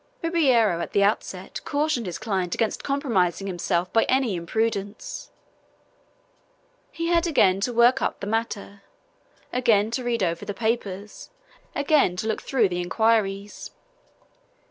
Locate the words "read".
10.03-10.23